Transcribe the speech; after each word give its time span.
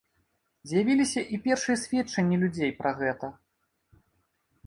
З'явіліся 0.69 1.21
і 1.35 1.39
першыя 1.43 1.75
сведчанні 1.83 2.39
людзей 2.43 2.71
пра 2.79 2.91
гэта. 3.01 3.27